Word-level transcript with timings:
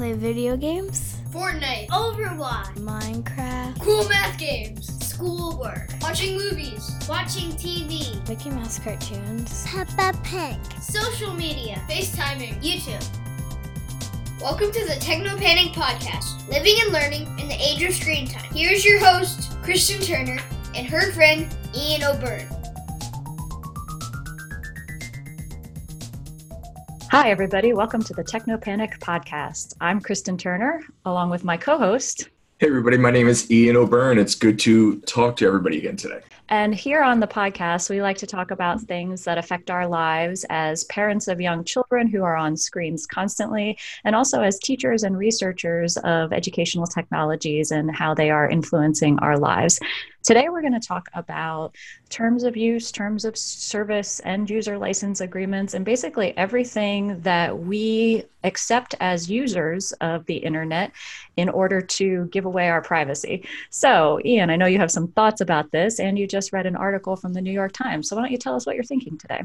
Play 0.00 0.14
video 0.14 0.56
games? 0.56 1.16
Fortnite, 1.30 1.88
Overwatch, 1.88 2.74
Minecraft? 2.76 3.78
cool 3.82 4.08
math 4.08 4.38
games, 4.38 4.88
schoolwork, 5.06 5.90
watching 6.00 6.38
movies, 6.38 6.90
watching 7.06 7.50
TV, 7.50 8.26
Mickey 8.26 8.48
Mouse 8.48 8.78
cartoons? 8.78 9.66
Peppa 9.66 10.18
Pig. 10.24 10.56
social 10.80 11.34
media, 11.34 11.84
FaceTiming, 11.86 12.62
YouTube. 12.62 13.04
Welcome 14.40 14.72
to 14.72 14.86
the 14.86 14.96
Techno 15.00 15.36
Panic 15.36 15.74
Podcast, 15.74 16.48
living 16.48 16.76
and 16.80 16.94
learning 16.94 17.26
in 17.38 17.48
the 17.48 17.62
age 17.62 17.82
of 17.82 17.92
screen 17.94 18.26
time. 18.26 18.50
Here's 18.54 18.82
your 18.82 19.04
host, 19.04 19.52
Kristen 19.62 20.00
Turner, 20.00 20.38
and 20.74 20.86
her 20.86 21.12
friend, 21.12 21.54
Ian 21.76 22.04
O'Byrne. 22.04 22.48
Hi, 27.10 27.28
everybody. 27.28 27.72
Welcome 27.72 28.04
to 28.04 28.14
the 28.14 28.22
Techno 28.22 28.56
Panic 28.56 29.00
podcast. 29.00 29.74
I'm 29.80 30.00
Kristen 30.00 30.38
Turner, 30.38 30.84
along 31.04 31.30
with 31.30 31.42
my 31.42 31.56
co 31.56 31.76
host. 31.76 32.28
Hey, 32.58 32.68
everybody. 32.68 32.98
My 32.98 33.10
name 33.10 33.26
is 33.26 33.50
Ian 33.50 33.74
O'Byrne. 33.74 34.16
It's 34.16 34.36
good 34.36 34.60
to 34.60 35.00
talk 35.00 35.36
to 35.38 35.46
everybody 35.48 35.78
again 35.78 35.96
today. 35.96 36.20
And 36.50 36.72
here 36.72 37.02
on 37.02 37.18
the 37.18 37.26
podcast, 37.26 37.90
we 37.90 38.00
like 38.00 38.16
to 38.18 38.28
talk 38.28 38.52
about 38.52 38.80
things 38.82 39.24
that 39.24 39.38
affect 39.38 39.72
our 39.72 39.88
lives 39.88 40.46
as 40.50 40.84
parents 40.84 41.26
of 41.26 41.40
young 41.40 41.64
children 41.64 42.06
who 42.06 42.22
are 42.22 42.36
on 42.36 42.56
screens 42.56 43.06
constantly, 43.06 43.76
and 44.04 44.14
also 44.14 44.42
as 44.42 44.60
teachers 44.60 45.02
and 45.02 45.18
researchers 45.18 45.96
of 45.98 46.32
educational 46.32 46.86
technologies 46.86 47.72
and 47.72 47.92
how 47.92 48.14
they 48.14 48.30
are 48.30 48.48
influencing 48.48 49.18
our 49.18 49.36
lives. 49.36 49.80
Today, 50.22 50.50
we're 50.50 50.60
going 50.60 50.78
to 50.78 50.86
talk 50.86 51.08
about 51.14 51.74
terms 52.10 52.44
of 52.44 52.54
use, 52.54 52.92
terms 52.92 53.24
of 53.24 53.38
service, 53.38 54.20
end 54.22 54.50
user 54.50 54.76
license 54.76 55.22
agreements, 55.22 55.72
and 55.72 55.82
basically 55.82 56.36
everything 56.36 57.18
that 57.22 57.58
we 57.58 58.24
accept 58.44 58.94
as 59.00 59.30
users 59.30 59.92
of 60.02 60.26
the 60.26 60.36
internet 60.36 60.92
in 61.38 61.48
order 61.48 61.80
to 61.80 62.26
give 62.26 62.44
away 62.44 62.68
our 62.68 62.82
privacy. 62.82 63.46
So, 63.70 64.20
Ian, 64.22 64.50
I 64.50 64.56
know 64.56 64.66
you 64.66 64.76
have 64.78 64.90
some 64.90 65.08
thoughts 65.08 65.40
about 65.40 65.72
this, 65.72 66.00
and 66.00 66.18
you 66.18 66.26
just 66.26 66.52
read 66.52 66.66
an 66.66 66.76
article 66.76 67.16
from 67.16 67.32
the 67.32 67.40
New 67.40 67.52
York 67.52 67.72
Times. 67.72 68.10
So, 68.10 68.16
why 68.16 68.22
don't 68.22 68.30
you 68.30 68.38
tell 68.38 68.54
us 68.54 68.66
what 68.66 68.74
you're 68.74 68.84
thinking 68.84 69.16
today? 69.16 69.42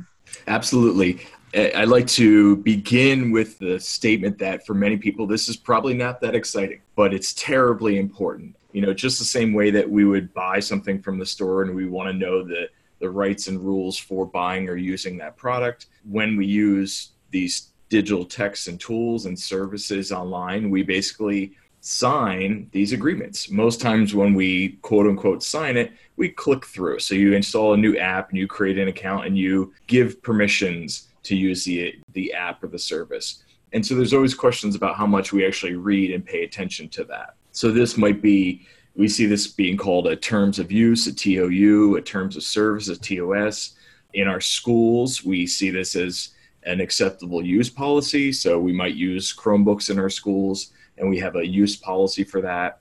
Absolutely. 0.47 1.25
I'd 1.53 1.87
like 1.87 2.07
to 2.07 2.57
begin 2.57 3.31
with 3.31 3.57
the 3.59 3.79
statement 3.79 4.37
that 4.39 4.65
for 4.65 4.73
many 4.73 4.97
people, 4.97 5.25
this 5.25 5.47
is 5.47 5.55
probably 5.55 5.93
not 5.93 6.19
that 6.19 6.35
exciting, 6.35 6.81
but 6.97 7.13
it's 7.13 7.33
terribly 7.33 7.97
important. 7.97 8.57
You 8.75 8.81
know, 8.81 8.93
just 8.93 9.19
the 9.19 9.23
same 9.23 9.53
way 9.53 9.71
that 9.71 9.89
we 9.89 10.03
would 10.03 10.33
buy 10.33 10.59
something 10.59 11.01
from 11.01 11.17
the 11.17 11.25
store 11.25 11.61
and 11.61 11.73
we 11.73 11.87
want 11.87 12.09
to 12.09 12.13
know 12.13 12.43
the, 12.43 12.67
the 12.99 13.09
rights 13.09 13.47
and 13.47 13.57
rules 13.57 13.97
for 13.97 14.25
buying 14.25 14.67
or 14.67 14.75
using 14.75 15.17
that 15.19 15.37
product. 15.37 15.85
When 16.03 16.35
we 16.35 16.45
use 16.45 17.11
these 17.31 17.69
digital 17.87 18.25
texts 18.25 18.67
and 18.67 18.77
tools 18.77 19.27
and 19.27 19.39
services 19.39 20.11
online, 20.11 20.69
we 20.69 20.83
basically 20.83 21.53
sign 21.79 22.67
these 22.73 22.91
agreements. 22.91 23.49
Most 23.49 23.79
times 23.79 24.13
when 24.13 24.33
we 24.33 24.73
quote 24.81 25.07
unquote 25.07 25.41
sign 25.41 25.77
it, 25.77 25.93
we 26.17 26.27
click 26.27 26.65
through. 26.65 26.99
So 26.99 27.15
you 27.15 27.31
install 27.31 27.75
a 27.75 27.77
new 27.77 27.95
app 27.95 28.27
and 28.27 28.37
you 28.37 28.45
create 28.45 28.77
an 28.77 28.89
account 28.89 29.25
and 29.25 29.37
you 29.37 29.73
give 29.87 30.21
permissions 30.21 31.07
to 31.23 31.33
use 31.33 31.63
the 31.63 31.95
the 32.11 32.33
app 32.33 32.61
or 32.61 32.67
the 32.67 32.77
service. 32.77 33.41
And 33.71 33.85
so 33.85 33.95
there's 33.95 34.13
always 34.13 34.35
questions 34.35 34.75
about 34.75 34.97
how 34.97 35.07
much 35.07 35.31
we 35.31 35.47
actually 35.47 35.75
read 35.75 36.11
and 36.11 36.25
pay 36.25 36.43
attention 36.43 36.89
to 36.89 37.05
that. 37.05 37.35
So 37.55 37.71
this 37.71 37.95
might 37.95 38.21
be 38.21 38.67
we 38.97 39.07
see 39.07 39.25
this 39.25 39.47
being 39.47 39.77
called 39.77 40.07
a 40.07 40.15
terms 40.15 40.59
of 40.59 40.73
use, 40.73 41.07
a 41.07 41.13
TOU, 41.13 41.95
a 41.95 42.01
terms 42.01 42.35
of 42.35 42.43
service, 42.43 42.89
a 42.89 42.97
TOS. 42.97 43.75
In 44.13 44.27
our 44.27 44.41
schools, 44.41 45.23
we 45.23 45.47
see 45.47 45.69
this 45.69 45.95
as 45.95 46.29
an 46.63 46.81
acceptable 46.81 47.41
use 47.41 47.69
policy. 47.69 48.33
So 48.33 48.59
we 48.59 48.73
might 48.73 48.95
use 48.95 49.33
Chromebooks 49.33 49.89
in 49.89 49.99
our 49.99 50.09
schools 50.09 50.73
and 50.97 51.09
we 51.09 51.17
have 51.19 51.37
a 51.37 51.47
use 51.47 51.77
policy 51.77 52.25
for 52.25 52.41
that. 52.41 52.79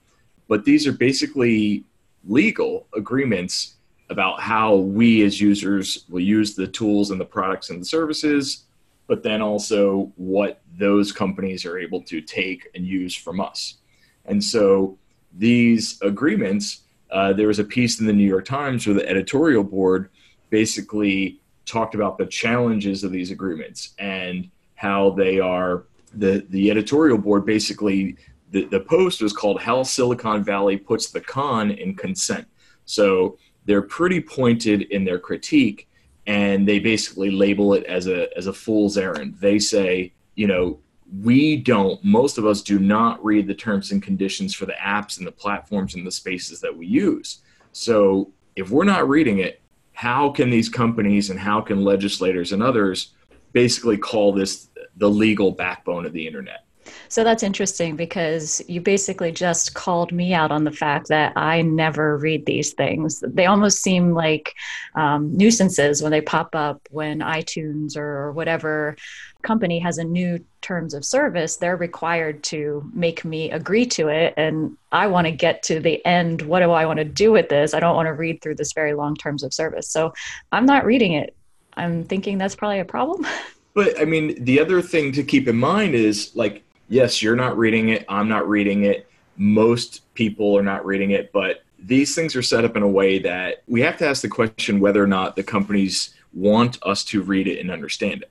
But 0.48 0.64
these 0.64 0.88
are 0.88 0.92
basically 0.92 1.84
legal 2.26 2.88
agreements 2.96 3.76
about 4.10 4.40
how 4.40 4.74
we 4.74 5.22
as 5.22 5.40
users 5.40 6.04
will 6.08 6.20
use 6.20 6.56
the 6.56 6.66
tools 6.66 7.12
and 7.12 7.20
the 7.20 7.24
products 7.24 7.70
and 7.70 7.80
the 7.80 7.86
services, 7.86 8.64
but 9.06 9.22
then 9.22 9.40
also 9.40 10.12
what 10.16 10.62
those 10.76 11.12
companies 11.12 11.64
are 11.64 11.78
able 11.78 12.02
to 12.02 12.20
take 12.20 12.68
and 12.74 12.84
use 12.84 13.14
from 13.14 13.40
us. 13.40 13.78
And 14.26 14.42
so 14.42 14.98
these 15.32 16.00
agreements, 16.02 16.82
uh, 17.10 17.32
there 17.32 17.48
was 17.48 17.58
a 17.58 17.64
piece 17.64 18.00
in 18.00 18.06
the 18.06 18.12
New 18.12 18.26
York 18.26 18.44
Times 18.44 18.86
where 18.86 18.94
the 18.94 19.08
editorial 19.08 19.64
board 19.64 20.10
basically 20.50 21.40
talked 21.66 21.94
about 21.94 22.18
the 22.18 22.26
challenges 22.26 23.04
of 23.04 23.12
these 23.12 23.30
agreements 23.30 23.94
and 23.98 24.50
how 24.74 25.10
they 25.10 25.40
are 25.40 25.84
the 26.12 26.46
the 26.50 26.70
editorial 26.70 27.18
board 27.18 27.44
basically 27.44 28.16
the, 28.50 28.66
the 28.66 28.80
post 28.80 29.20
was 29.20 29.32
called 29.32 29.60
how 29.60 29.82
silicon 29.82 30.44
valley 30.44 30.76
puts 30.76 31.10
the 31.10 31.20
con 31.20 31.72
in 31.72 31.94
consent. 31.96 32.46
So 32.84 33.36
they're 33.64 33.82
pretty 33.82 34.20
pointed 34.20 34.82
in 34.82 35.04
their 35.04 35.18
critique 35.18 35.88
and 36.26 36.66
they 36.66 36.78
basically 36.78 37.30
label 37.30 37.74
it 37.74 37.84
as 37.84 38.06
a 38.06 38.28
as 38.36 38.46
a 38.46 38.52
fool's 38.52 38.96
errand. 38.96 39.36
They 39.40 39.58
say 39.58 40.12
you 40.36 40.46
know 40.46 40.78
we 41.22 41.56
don't 41.56 42.02
most 42.02 42.38
of 42.38 42.46
us 42.46 42.62
do 42.62 42.78
not 42.78 43.22
read 43.24 43.46
the 43.46 43.54
terms 43.54 43.92
and 43.92 44.02
conditions 44.02 44.54
for 44.54 44.66
the 44.66 44.74
apps 44.82 45.18
and 45.18 45.26
the 45.26 45.32
platforms 45.32 45.94
and 45.94 46.06
the 46.06 46.10
spaces 46.10 46.60
that 46.60 46.76
we 46.76 46.86
use 46.86 47.42
so 47.72 48.30
if 48.56 48.70
we're 48.70 48.84
not 48.84 49.08
reading 49.08 49.38
it 49.38 49.60
how 49.92 50.28
can 50.28 50.50
these 50.50 50.68
companies 50.68 51.30
and 51.30 51.38
how 51.38 51.60
can 51.60 51.84
legislators 51.84 52.52
and 52.52 52.62
others 52.62 53.12
basically 53.52 53.96
call 53.96 54.32
this 54.32 54.68
the 54.96 55.08
legal 55.08 55.50
backbone 55.50 56.04
of 56.04 56.12
the 56.12 56.26
internet. 56.26 56.63
So 57.08 57.24
that's 57.24 57.42
interesting 57.42 57.96
because 57.96 58.62
you 58.68 58.80
basically 58.80 59.32
just 59.32 59.74
called 59.74 60.12
me 60.12 60.34
out 60.34 60.50
on 60.50 60.64
the 60.64 60.70
fact 60.70 61.08
that 61.08 61.32
I 61.36 61.62
never 61.62 62.16
read 62.18 62.46
these 62.46 62.72
things. 62.72 63.22
They 63.26 63.46
almost 63.46 63.82
seem 63.82 64.12
like 64.12 64.54
um, 64.94 65.36
nuisances 65.36 66.02
when 66.02 66.12
they 66.12 66.20
pop 66.20 66.54
up 66.54 66.80
when 66.90 67.20
iTunes 67.20 67.96
or 67.96 68.32
whatever 68.32 68.96
company 69.42 69.78
has 69.78 69.98
a 69.98 70.04
new 70.04 70.44
terms 70.62 70.94
of 70.94 71.04
service. 71.04 71.56
They're 71.56 71.76
required 71.76 72.42
to 72.44 72.90
make 72.92 73.24
me 73.24 73.50
agree 73.50 73.86
to 73.86 74.08
it. 74.08 74.34
And 74.36 74.76
I 74.90 75.06
want 75.06 75.26
to 75.26 75.30
get 75.30 75.62
to 75.64 75.78
the 75.78 76.04
end. 76.04 76.42
What 76.42 76.60
do 76.60 76.72
I 76.72 76.86
want 76.86 76.98
to 76.98 77.04
do 77.04 77.30
with 77.30 77.48
this? 77.48 77.74
I 77.74 77.80
don't 77.80 77.94
want 77.94 78.06
to 78.06 78.14
read 78.14 78.40
through 78.40 78.56
this 78.56 78.72
very 78.72 78.94
long 78.94 79.14
terms 79.14 79.42
of 79.42 79.54
service. 79.54 79.88
So 79.88 80.12
I'm 80.50 80.66
not 80.66 80.84
reading 80.84 81.12
it. 81.12 81.36
I'm 81.76 82.04
thinking 82.04 82.38
that's 82.38 82.56
probably 82.56 82.80
a 82.80 82.84
problem. 82.84 83.26
But 83.74 84.00
I 84.00 84.04
mean, 84.04 84.42
the 84.44 84.60
other 84.60 84.80
thing 84.80 85.10
to 85.12 85.24
keep 85.24 85.48
in 85.48 85.56
mind 85.56 85.96
is 85.96 86.30
like, 86.36 86.62
yes, 86.88 87.22
you're 87.22 87.36
not 87.36 87.56
reading 87.56 87.90
it. 87.90 88.04
I'm 88.08 88.28
not 88.28 88.48
reading 88.48 88.84
it. 88.84 89.08
Most 89.36 90.12
people 90.14 90.56
are 90.56 90.62
not 90.62 90.84
reading 90.84 91.10
it. 91.10 91.32
But 91.32 91.62
these 91.78 92.14
things 92.14 92.34
are 92.36 92.42
set 92.42 92.64
up 92.64 92.76
in 92.76 92.82
a 92.82 92.88
way 92.88 93.18
that 93.20 93.62
we 93.66 93.80
have 93.82 93.96
to 93.98 94.06
ask 94.06 94.22
the 94.22 94.28
question 94.28 94.80
whether 94.80 95.02
or 95.02 95.06
not 95.06 95.36
the 95.36 95.42
companies 95.42 96.14
want 96.32 96.78
us 96.82 97.04
to 97.04 97.22
read 97.22 97.46
it 97.46 97.60
and 97.60 97.70
understand 97.70 98.22
it. 98.22 98.30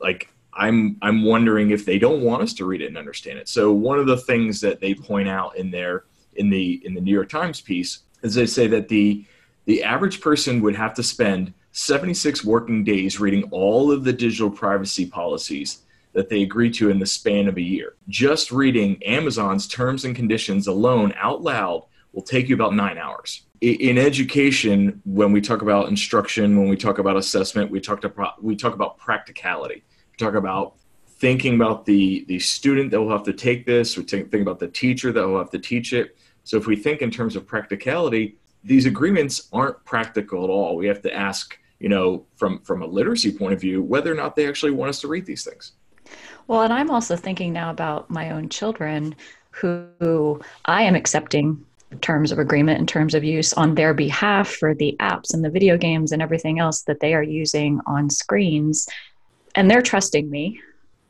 Like, 0.00 0.28
I'm 0.52 0.96
I'm 1.00 1.24
wondering 1.24 1.70
if 1.70 1.86
they 1.86 1.98
don't 1.98 2.22
want 2.22 2.42
us 2.42 2.52
to 2.54 2.64
read 2.64 2.82
it 2.82 2.86
and 2.86 2.98
understand 2.98 3.38
it. 3.38 3.48
So 3.48 3.72
one 3.72 3.98
of 3.98 4.06
the 4.06 4.16
things 4.16 4.60
that 4.60 4.80
they 4.80 4.94
point 4.94 5.28
out 5.28 5.56
in 5.56 5.70
their 5.70 6.04
in 6.34 6.50
the 6.50 6.82
in 6.84 6.94
the 6.94 7.00
New 7.00 7.12
York 7.12 7.28
Times 7.28 7.60
piece 7.60 8.00
is 8.22 8.34
they 8.34 8.46
say 8.46 8.66
that 8.66 8.88
the 8.88 9.24
the 9.66 9.82
average 9.84 10.20
person 10.20 10.60
would 10.62 10.74
have 10.74 10.94
to 10.94 11.02
spend 11.02 11.52
76 11.72 12.44
working 12.44 12.82
days 12.82 13.20
reading 13.20 13.44
all 13.52 13.92
of 13.92 14.04
the 14.04 14.12
digital 14.12 14.50
privacy 14.50 15.06
policies 15.06 15.82
that 16.12 16.28
they 16.28 16.42
agree 16.42 16.70
to 16.70 16.90
in 16.90 16.98
the 16.98 17.06
span 17.06 17.48
of 17.48 17.56
a 17.56 17.62
year. 17.62 17.94
Just 18.08 18.50
reading 18.50 19.02
Amazon's 19.04 19.68
terms 19.68 20.04
and 20.04 20.14
conditions 20.14 20.66
alone 20.66 21.14
out 21.16 21.42
loud 21.42 21.84
will 22.12 22.22
take 22.22 22.48
you 22.48 22.54
about 22.54 22.74
nine 22.74 22.98
hours. 22.98 23.42
In 23.60 23.98
education, 23.98 25.00
when 25.04 25.32
we 25.32 25.40
talk 25.40 25.62
about 25.62 25.88
instruction, 25.88 26.58
when 26.58 26.68
we 26.68 26.76
talk 26.76 26.98
about 26.98 27.16
assessment, 27.16 27.70
we 27.70 27.80
talk 27.80 28.04
about 28.04 28.42
we 28.42 28.56
talk 28.56 28.74
about 28.74 28.96
practicality. 28.96 29.84
We 30.12 30.16
talk 30.16 30.34
about 30.34 30.76
thinking 31.18 31.56
about 31.56 31.84
the 31.84 32.24
the 32.26 32.38
student 32.38 32.90
that 32.90 33.00
will 33.00 33.10
have 33.10 33.24
to 33.24 33.34
take 33.34 33.66
this. 33.66 33.98
We 33.98 34.04
think 34.04 34.32
about 34.32 34.58
the 34.58 34.68
teacher 34.68 35.12
that 35.12 35.26
will 35.26 35.38
have 35.38 35.50
to 35.50 35.58
teach 35.58 35.92
it. 35.92 36.16
So 36.44 36.56
if 36.56 36.66
we 36.66 36.74
think 36.74 37.02
in 37.02 37.10
terms 37.10 37.36
of 37.36 37.46
practicality, 37.46 38.38
these 38.64 38.86
agreements 38.86 39.48
aren't 39.52 39.84
practical 39.84 40.42
at 40.44 40.50
all. 40.50 40.76
We 40.76 40.86
have 40.86 41.02
to 41.02 41.14
ask, 41.14 41.58
you 41.78 41.90
know, 41.90 42.26
from 42.36 42.60
from 42.62 42.80
a 42.80 42.86
literacy 42.86 43.32
point 43.32 43.52
of 43.52 43.60
view, 43.60 43.82
whether 43.82 44.10
or 44.10 44.16
not 44.16 44.36
they 44.36 44.48
actually 44.48 44.72
want 44.72 44.88
us 44.88 45.00
to 45.02 45.08
read 45.08 45.26
these 45.26 45.44
things. 45.44 45.72
Well, 46.50 46.62
and 46.62 46.72
I'm 46.72 46.90
also 46.90 47.14
thinking 47.14 47.52
now 47.52 47.70
about 47.70 48.10
my 48.10 48.32
own 48.32 48.48
children 48.48 49.14
who 49.52 50.40
I 50.64 50.82
am 50.82 50.96
accepting 50.96 51.64
terms 52.00 52.32
of 52.32 52.40
agreement 52.40 52.80
and 52.80 52.88
terms 52.88 53.14
of 53.14 53.22
use 53.22 53.52
on 53.52 53.76
their 53.76 53.94
behalf 53.94 54.48
for 54.48 54.74
the 54.74 54.96
apps 54.98 55.32
and 55.32 55.44
the 55.44 55.48
video 55.48 55.78
games 55.78 56.10
and 56.10 56.20
everything 56.20 56.58
else 56.58 56.82
that 56.88 56.98
they 56.98 57.14
are 57.14 57.22
using 57.22 57.80
on 57.86 58.10
screens. 58.10 58.88
And 59.54 59.70
they're 59.70 59.80
trusting 59.80 60.28
me. 60.28 60.60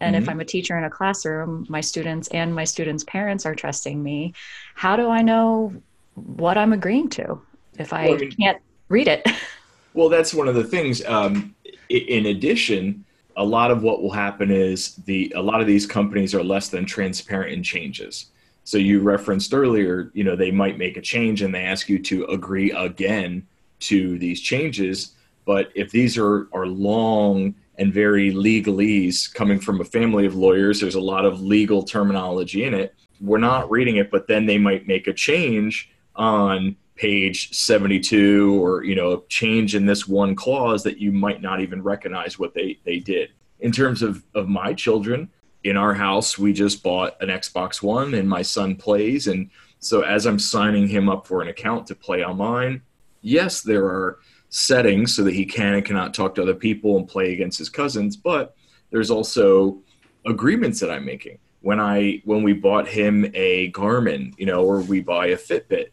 And 0.01 0.15
mm-hmm. 0.15 0.25
if 0.25 0.29
I'm 0.29 0.41
a 0.41 0.45
teacher 0.45 0.77
in 0.77 0.85
a 0.85 0.91
classroom, 0.91 1.65
my 1.71 1.81
students 1.81 2.29
and 2.29 2.55
my 2.55 2.65
students' 2.65 3.05
parents 3.05 3.47
are 3.47 3.55
trusting 3.55 4.03
me. 4.03 4.35
How 4.75 4.95
do 4.95 5.09
I 5.09 5.23
know 5.23 5.73
what 6.17 6.59
I'm 6.59 6.75
agreeing 6.75 7.09
to 7.13 7.41
if 7.79 7.95
I, 7.95 8.09
well, 8.09 8.17
I 8.17 8.19
mean, 8.19 8.33
can't 8.33 8.59
read 8.91 9.09
it? 9.09 9.27
well, 9.95 10.11
that's 10.11 10.35
one 10.35 10.49
of 10.49 10.55
the 10.55 10.65
things. 10.65 11.03
Um, 11.07 11.55
in 11.89 12.27
addition, 12.27 13.07
a 13.41 13.45
lot 13.45 13.71
of 13.71 13.83
what 13.83 14.03
will 14.03 14.11
happen 14.11 14.51
is 14.51 14.97
the 15.07 15.33
a 15.35 15.41
lot 15.41 15.63
of 15.63 15.67
these 15.67 15.87
companies 15.87 16.35
are 16.35 16.45
less 16.45 16.69
than 16.69 16.85
transparent 16.85 17.53
in 17.53 17.63
changes. 17.63 18.27
So 18.65 18.77
you 18.77 19.01
referenced 19.01 19.55
earlier, 19.55 20.11
you 20.13 20.25
know, 20.25 20.37
they 20.37 20.51
might 20.51 20.77
make 20.77 20.99
a 20.99 21.01
change 21.01 21.41
and 21.41 21.55
they 21.55 21.65
ask 21.65 21.89
you 21.89 21.99
to 22.01 22.27
agree 22.27 22.71
again 22.73 23.47
to 23.81 24.19
these 24.19 24.43
changes. 24.43 25.15
But 25.47 25.73
if 25.75 25.91
these 25.91 26.19
are, 26.19 26.49
are 26.53 26.67
long 26.67 27.55
and 27.79 27.95
very 27.95 28.31
legalese 28.31 29.33
coming 29.33 29.59
from 29.59 29.81
a 29.81 29.85
family 29.85 30.27
of 30.27 30.35
lawyers, 30.35 30.79
there's 30.79 30.95
a 30.95 31.01
lot 31.01 31.25
of 31.25 31.41
legal 31.41 31.83
terminology 31.83 32.65
in 32.65 32.75
it. 32.75 32.95
We're 33.23 33.39
not 33.39 33.71
reading 33.71 33.97
it, 33.97 34.11
but 34.11 34.29
then 34.29 34.45
they 34.45 34.59
might 34.59 34.87
make 34.87 35.07
a 35.07 35.15
change 35.15 35.91
on 36.15 36.77
page 37.01 37.57
72 37.57 38.63
or 38.63 38.85
you 38.85 38.95
know 38.95 39.13
a 39.13 39.27
change 39.29 39.75
in 39.75 39.87
this 39.87 40.07
one 40.07 40.35
clause 40.35 40.83
that 40.83 40.99
you 40.99 41.11
might 41.11 41.41
not 41.41 41.63
even 41.63 41.83
recognize 41.83 42.39
what 42.39 42.53
they 42.53 42.79
they 42.85 42.99
did. 42.99 43.31
In 43.61 43.73
terms 43.73 44.03
of 44.03 44.23
of 44.35 44.49
my 44.49 44.75
children 44.75 45.31
in 45.65 45.79
our 45.79 45.95
house 45.95 46.39
we 46.39 46.53
just 46.53 46.83
bought 46.83 47.17
an 47.23 47.31
xbox 47.31 47.83
one 47.83 48.13
and 48.13 48.29
my 48.29 48.43
son 48.43 48.77
plays. 48.77 49.29
And 49.29 49.49
so 49.79 50.03
as 50.03 50.27
i'm 50.27 50.39
signing 50.39 50.87
him 50.87 51.09
up 51.09 51.27
for 51.27 51.41
an 51.41 51.49
account 51.49 51.87
to 51.87 51.95
play 51.95 52.23
online 52.23 52.83
yes 53.23 53.63
there 53.63 53.87
are 53.87 54.19
settings 54.51 55.17
so 55.17 55.25
that 55.25 55.33
he 55.33 55.47
can 55.47 55.75
and 55.77 55.87
cannot 55.87 56.13
talk 56.13 56.35
to 56.35 56.43
other 56.43 56.55
people 56.55 56.99
and 56.99 57.09
play 57.09 57.33
against 57.33 57.57
his 57.57 57.71
cousins 57.71 58.15
but 58.15 58.55
there's 58.91 59.11
also 59.11 59.79
agreements 60.27 60.81
that 60.81 60.91
i'm 60.91 61.07
making. 61.07 61.39
When 61.63 61.81
i 61.81 62.21
when 62.27 62.43
we 62.43 62.53
bought 62.53 62.87
him 62.89 63.31
a 63.33 63.73
garmin 63.73 64.35
you 64.37 64.45
know 64.45 64.63
or 64.65 64.83
we 64.83 65.01
buy 65.01 65.29
a 65.29 65.39
fitbit 65.39 65.89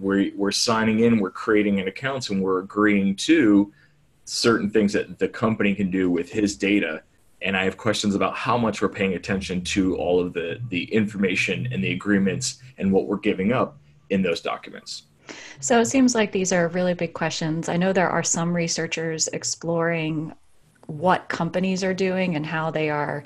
we're, 0.00 0.30
we're 0.34 0.52
signing 0.52 1.00
in, 1.00 1.20
we're 1.20 1.30
creating 1.30 1.80
an 1.80 1.88
account, 1.88 2.30
and 2.30 2.42
we're 2.42 2.60
agreeing 2.60 3.16
to 3.16 3.72
certain 4.24 4.70
things 4.70 4.92
that 4.92 5.18
the 5.18 5.28
company 5.28 5.74
can 5.74 5.90
do 5.90 6.10
with 6.10 6.30
his 6.30 6.56
data. 6.56 7.02
And 7.42 7.56
I 7.56 7.64
have 7.64 7.76
questions 7.76 8.14
about 8.14 8.36
how 8.36 8.58
much 8.58 8.82
we're 8.82 8.88
paying 8.88 9.14
attention 9.14 9.62
to 9.64 9.96
all 9.96 10.20
of 10.20 10.32
the, 10.32 10.60
the 10.68 10.84
information 10.92 11.68
and 11.72 11.82
the 11.82 11.92
agreements 11.92 12.60
and 12.78 12.92
what 12.92 13.06
we're 13.06 13.16
giving 13.16 13.52
up 13.52 13.78
in 14.10 14.22
those 14.22 14.40
documents. 14.40 15.04
So 15.60 15.80
it 15.80 15.86
seems 15.86 16.14
like 16.14 16.32
these 16.32 16.52
are 16.52 16.68
really 16.68 16.94
big 16.94 17.14
questions. 17.14 17.68
I 17.68 17.76
know 17.76 17.92
there 17.92 18.10
are 18.10 18.22
some 18.22 18.52
researchers 18.52 19.28
exploring 19.28 20.34
what 20.86 21.28
companies 21.28 21.84
are 21.84 21.94
doing 21.94 22.34
and 22.34 22.44
how 22.44 22.70
they 22.70 22.90
are 22.90 23.22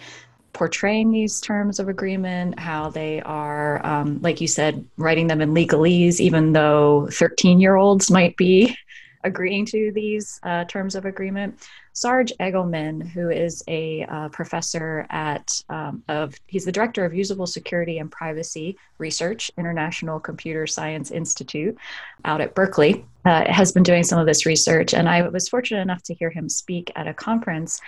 portraying 0.54 1.10
these 1.10 1.40
terms 1.40 1.78
of 1.78 1.88
agreement, 1.88 2.58
how 2.58 2.88
they 2.88 3.20
are, 3.22 3.84
um, 3.84 4.20
like 4.22 4.40
you 4.40 4.48
said, 4.48 4.86
writing 4.96 5.26
them 5.26 5.40
in 5.40 5.52
legalese, 5.52 6.20
even 6.20 6.52
though 6.52 7.08
13 7.12 7.60
year 7.60 7.76
olds 7.76 8.10
might 8.10 8.36
be 8.36 8.74
agreeing 9.24 9.66
to 9.66 9.90
these 9.92 10.38
uh, 10.44 10.64
terms 10.64 10.94
of 10.94 11.04
agreement. 11.04 11.58
Serge 11.92 12.32
Egelman, 12.40 13.06
who 13.06 13.30
is 13.30 13.62
a 13.68 14.04
uh, 14.04 14.28
professor 14.28 15.06
at 15.10 15.62
um, 15.68 16.02
of 16.08 16.34
he's 16.46 16.64
the 16.64 16.72
director 16.72 17.04
of 17.04 17.14
Usable 17.14 17.46
Security 17.46 17.98
and 17.98 18.10
Privacy 18.10 18.76
Research, 18.98 19.50
International 19.56 20.18
Computer 20.20 20.66
Science 20.66 21.10
Institute, 21.10 21.76
out 22.24 22.40
at 22.40 22.54
Berkeley, 22.54 23.04
uh, 23.24 23.50
has 23.50 23.72
been 23.72 23.84
doing 23.84 24.02
some 24.02 24.18
of 24.18 24.26
this 24.26 24.44
research, 24.44 24.92
and 24.92 25.08
I 25.08 25.26
was 25.28 25.48
fortunate 25.48 25.82
enough 25.82 26.02
to 26.04 26.14
hear 26.14 26.30
him 26.30 26.48
speak 26.48 26.90
at 26.96 27.06
a 27.06 27.14
conference 27.14 27.80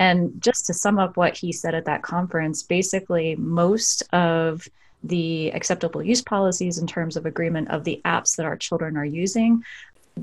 and 0.00 0.40
just 0.40 0.66
to 0.66 0.74
sum 0.74 0.98
up 0.98 1.18
what 1.18 1.36
he 1.36 1.52
said 1.52 1.74
at 1.74 1.84
that 1.84 2.02
conference, 2.02 2.62
basically, 2.62 3.36
most 3.36 4.02
of 4.14 4.66
the 5.04 5.50
acceptable 5.50 6.02
use 6.02 6.22
policies 6.22 6.78
in 6.78 6.86
terms 6.86 7.18
of 7.18 7.26
agreement 7.26 7.68
of 7.68 7.84
the 7.84 8.00
apps 8.06 8.36
that 8.36 8.46
our 8.46 8.56
children 8.56 8.96
are 8.96 9.04
using 9.04 9.62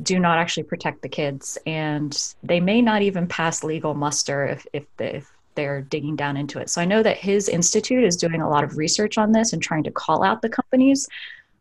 do 0.01 0.19
not 0.19 0.39
actually 0.39 0.63
protect 0.63 1.03
the 1.03 1.09
kids. 1.09 1.59
And 1.67 2.35
they 2.41 2.59
may 2.59 2.81
not 2.81 3.03
even 3.03 3.27
pass 3.27 3.63
legal 3.63 3.93
muster 3.93 4.47
if, 4.47 4.67
if, 4.73 4.85
the, 4.97 5.17
if 5.17 5.31
they're 5.53 5.81
digging 5.81 6.15
down 6.15 6.37
into 6.37 6.59
it. 6.59 6.71
So 6.71 6.81
I 6.81 6.85
know 6.85 7.03
that 7.03 7.17
his 7.17 7.47
institute 7.47 8.03
is 8.03 8.17
doing 8.17 8.41
a 8.41 8.49
lot 8.49 8.63
of 8.63 8.77
research 8.77 9.19
on 9.19 9.31
this 9.31 9.53
and 9.53 9.61
trying 9.61 9.83
to 9.83 9.91
call 9.91 10.23
out 10.23 10.41
the 10.41 10.49
companies 10.49 11.07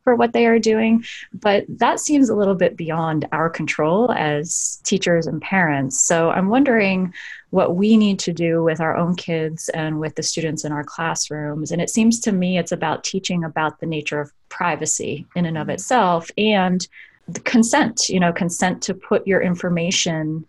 for 0.06 0.14
what 0.14 0.32
they 0.32 0.46
are 0.46 0.60
doing. 0.60 1.04
But 1.34 1.64
that 1.68 1.98
seems 1.98 2.28
a 2.28 2.36
little 2.36 2.54
bit 2.54 2.76
beyond 2.76 3.26
our 3.32 3.50
control 3.50 4.12
as 4.12 4.80
teachers 4.84 5.26
and 5.26 5.42
parents. 5.42 6.00
So 6.00 6.30
I'm 6.30 6.48
wondering 6.48 7.12
what 7.50 7.74
we 7.74 7.96
need 7.96 8.20
to 8.20 8.32
do 8.32 8.62
with 8.62 8.80
our 8.80 8.96
own 8.96 9.16
kids 9.16 9.68
and 9.70 9.98
with 9.98 10.14
the 10.14 10.22
students 10.22 10.64
in 10.64 10.70
our 10.70 10.84
classrooms. 10.84 11.72
And 11.72 11.82
it 11.82 11.90
seems 11.90 12.20
to 12.20 12.30
me 12.30 12.56
it's 12.56 12.70
about 12.70 13.02
teaching 13.02 13.42
about 13.42 13.80
the 13.80 13.86
nature 13.86 14.20
of 14.20 14.32
privacy 14.48 15.26
in 15.34 15.44
and 15.44 15.58
of 15.58 15.68
itself 15.68 16.30
and 16.38 16.86
the 17.26 17.40
consent, 17.40 18.08
you 18.08 18.20
know, 18.20 18.32
consent 18.32 18.82
to 18.82 18.94
put 18.94 19.26
your 19.26 19.42
information 19.42 20.46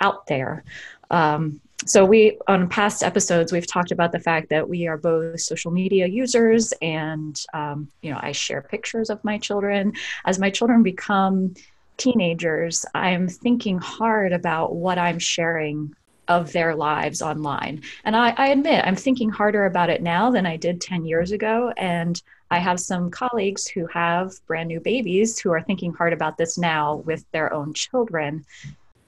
out 0.00 0.28
there. 0.28 0.64
Um, 1.10 1.60
so 1.86 2.04
we 2.04 2.38
on 2.48 2.68
past 2.68 3.02
episodes 3.02 3.52
we've 3.52 3.66
talked 3.66 3.90
about 3.90 4.12
the 4.12 4.20
fact 4.20 4.48
that 4.48 4.68
we 4.68 4.86
are 4.86 4.96
both 4.96 5.40
social 5.40 5.70
media 5.70 6.06
users 6.06 6.72
and 6.80 7.44
um, 7.52 7.88
you 8.02 8.10
know 8.10 8.18
i 8.22 8.32
share 8.32 8.62
pictures 8.62 9.10
of 9.10 9.22
my 9.24 9.38
children. 9.38 9.92
As 10.24 10.38
my 10.38 10.50
children 10.50 10.82
become 10.82 11.54
teenagers 11.96 12.84
i'm 12.94 13.28
thinking 13.28 13.78
hard 13.78 14.32
about 14.32 14.74
what 14.74 14.98
i'm 14.98 15.18
sharing 15.18 15.94
of 16.26 16.52
their 16.52 16.74
lives 16.74 17.20
online. 17.20 17.82
And 18.04 18.16
I, 18.16 18.30
I 18.30 18.48
admit 18.48 18.84
i'm 18.86 18.96
thinking 18.96 19.30
harder 19.30 19.66
about 19.66 19.90
it 19.90 20.02
now 20.02 20.30
than 20.30 20.46
i 20.46 20.56
did 20.56 20.80
10 20.80 21.04
years 21.04 21.32
ago. 21.32 21.72
And 21.76 22.20
i 22.50 22.58
have 22.58 22.80
some 22.80 23.10
colleagues 23.10 23.66
who 23.66 23.86
have 23.86 24.32
brand 24.46 24.68
new 24.68 24.80
babies 24.80 25.38
who 25.38 25.50
are 25.52 25.62
thinking 25.62 25.92
hard 25.92 26.12
about 26.12 26.38
this 26.38 26.56
now 26.56 26.96
with 26.96 27.24
their 27.32 27.52
own 27.52 27.74
children 27.74 28.44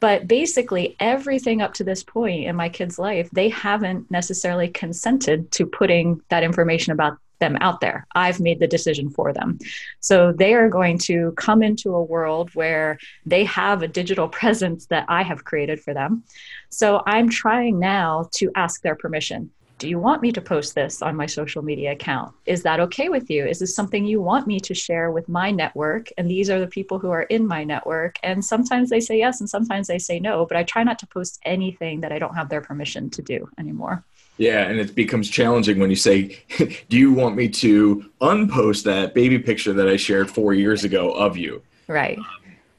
but 0.01 0.29
basically 0.29 0.97
everything 1.01 1.63
up 1.63 1.75
to 1.75 1.85
this 1.85 2.03
point 2.03 2.45
in 2.45 2.57
my 2.57 2.69
kids 2.69 2.99
life 2.99 3.29
they 3.33 3.49
haven't 3.49 4.11
necessarily 4.11 4.69
consented 4.69 5.51
to 5.53 5.67
putting 5.67 6.21
that 6.29 6.43
information 6.43 6.93
about 6.93 7.19
them 7.39 7.57
out 7.61 7.81
there. 7.81 8.07
I've 8.15 8.41
made 8.41 8.61
the 8.61 8.67
decision 8.67 9.11
for 9.11 9.33
them. 9.33 9.59
So 10.01 10.33
they 10.33 10.55
are 10.55 10.69
going 10.69 10.99
to 11.01 11.33
come 11.37 11.63
into 11.63 11.95
a 11.95 12.03
world 12.03 12.51
where 12.55 12.99
they 13.25 13.45
have 13.45 13.83
a 13.83 13.89
digital 13.89 14.29
presence 14.41 14.87
that 14.87 15.05
i 15.09 15.23
have 15.23 15.45
created 15.45 15.81
for 15.81 15.95
them. 15.95 16.25
So 16.71 17.03
i'm 17.07 17.29
trying 17.29 17.79
now 17.79 18.29
to 18.37 18.51
ask 18.55 18.83
their 18.83 18.95
permission 18.95 19.51
do 19.79 19.89
you 19.89 19.99
want 19.99 20.23
me 20.23 20.33
to 20.33 20.41
post 20.41 20.75
this 20.75 21.03
on 21.03 21.17
my 21.17 21.27
social 21.27 21.63
media 21.63 21.93
account? 21.93 22.33
Is 22.47 22.63
that 22.63 22.81
okay 22.81 23.11
with 23.11 23.29
you? 23.29 23.47
Is 23.47 23.59
this 23.59 23.75
something 23.75 24.07
you 24.07 24.23
want 24.23 24.47
me 24.47 24.59
to 24.61 24.75
share 24.75 25.11
with 25.11 25.29
my 25.29 25.51
network? 25.51 26.09
And 26.17 26.31
these 26.31 26.49
are 26.49 26.59
the 26.59 26.67
people 26.67 26.99
who 26.99 27.11
are 27.11 27.25
in 27.25 27.47
my 27.47 27.63
network. 27.63 28.17
And 28.23 28.43
sometimes 28.43 28.89
they 28.89 29.01
say 29.01 29.19
yes 29.19 29.41
and 29.41 29.51
sometimes 29.51 29.87
they 29.87 29.99
say 29.99 30.19
no, 30.19 30.47
but 30.47 30.57
I 30.57 30.63
try 30.63 30.83
not 30.83 30.99
to 31.01 31.07
post 31.07 31.41
anything 31.45 32.01
that 32.01 32.13
I 32.13 32.19
don't 32.19 32.35
have 32.35 32.49
their 32.49 32.63
permission 32.63 33.11
to 33.11 33.23
do 33.23 33.49
anymore. 33.59 34.03
Yeah, 34.39 34.69
and 34.69 34.79
it 34.79 34.95
becomes 34.95 35.31
challenging 35.31 35.79
when 35.79 35.91
you 35.91 35.97
say, 35.97 36.39
Do 36.89 36.97
you 36.97 37.13
want 37.13 37.37
me 37.37 37.49
to 37.49 38.11
unpost 38.21 38.85
that 38.85 39.15
baby 39.15 39.39
picture 39.39 39.73
that 39.75 39.89
I 39.89 39.97
shared 39.97 40.31
four 40.31 40.55
years 40.55 40.85
ago 40.85 41.11
of 41.13 41.37
you? 41.37 41.63
Right. 41.87 42.19
Um, 42.19 42.27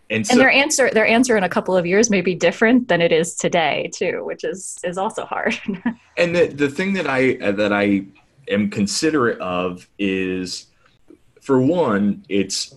And, 0.10 0.26
so, 0.26 0.34
and 0.34 0.42
their 0.42 0.50
answer 0.50 0.90
their 0.90 1.06
answer 1.06 1.36
in 1.36 1.44
a 1.44 1.50
couple 1.50 1.76
of 1.76 1.86
years 1.86 2.10
may 2.10 2.22
be 2.22 2.34
different 2.34 2.88
than 2.88 3.02
it 3.02 3.12
is 3.12 3.36
today 3.36 3.90
too 3.94 4.24
which 4.24 4.44
is 4.44 4.78
is 4.84 4.98
also 4.98 5.26
hard. 5.26 5.60
And 6.18 6.36
the, 6.36 6.48
the 6.48 6.70
thing 6.70 6.94
that 6.94 7.08
i 7.08 7.38
uh, 7.38 7.52
that 7.54 7.72
i 7.74 8.06
am 8.50 8.70
considerate 8.70 9.40
of 9.40 9.88
is 10.00 10.68
for 11.42 11.62
one 11.62 12.26
it's 12.30 12.76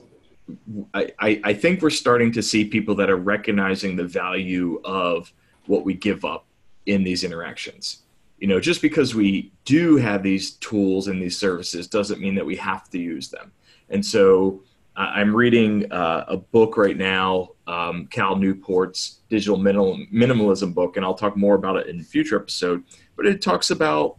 I, 0.94 1.40
I 1.44 1.54
think 1.54 1.80
we're 1.80 1.90
starting 1.90 2.32
to 2.32 2.42
see 2.42 2.64
people 2.64 2.96
that 2.96 3.08
are 3.08 3.16
recognizing 3.16 3.94
the 3.94 4.04
value 4.04 4.80
of 4.84 5.32
what 5.66 5.84
we 5.84 5.94
give 5.94 6.24
up 6.24 6.44
in 6.86 7.04
these 7.04 7.22
interactions. 7.22 8.02
You 8.38 8.48
know 8.48 8.58
just 8.58 8.82
because 8.82 9.14
we 9.14 9.52
do 9.64 9.96
have 9.96 10.22
these 10.22 10.52
tools 10.52 11.06
and 11.08 11.22
these 11.22 11.38
services 11.38 11.86
doesn't 11.86 12.20
mean 12.20 12.34
that 12.34 12.44
we 12.44 12.56
have 12.56 12.90
to 12.90 12.98
use 12.98 13.28
them. 13.28 13.52
And 13.90 14.04
so 14.04 14.62
I'm 15.00 15.34
reading 15.34 15.90
uh, 15.90 16.24
a 16.28 16.36
book 16.36 16.76
right 16.76 16.96
now, 16.96 17.50
um, 17.66 18.06
Cal 18.08 18.36
Newport's 18.36 19.20
Digital 19.30 19.56
Minimal, 19.56 20.04
Minimalism 20.12 20.74
book, 20.74 20.96
and 20.96 21.04
I'll 21.04 21.14
talk 21.14 21.36
more 21.36 21.54
about 21.54 21.76
it 21.76 21.86
in 21.86 22.00
a 22.00 22.02
future 22.02 22.36
episode. 22.36 22.84
But 23.16 23.26
it 23.26 23.40
talks 23.40 23.70
about 23.70 24.18